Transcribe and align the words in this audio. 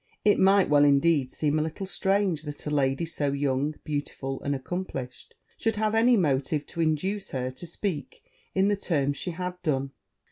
It 0.25 0.39
might 0.39 0.67
well, 0.67 0.83
indeed, 0.83 1.31
seem 1.31 1.59
a 1.59 1.61
little 1.61 1.85
strange 1.85 2.41
that 2.41 2.65
a 2.65 2.71
lady 2.71 3.05
so 3.05 3.31
young, 3.33 3.75
beautiful, 3.83 4.41
and 4.41 4.55
accomplished, 4.55 5.35
should 5.59 5.75
have 5.75 5.93
any 5.93 6.17
motive 6.17 6.65
to 6.65 6.81
induce 6.81 7.29
her 7.29 7.51
to 7.51 7.67
speak 7.67 8.23
in 8.55 8.67
the 8.67 8.75
terms 8.75 9.17
she 9.17 9.29
had 9.29 9.61
done. 9.61 9.91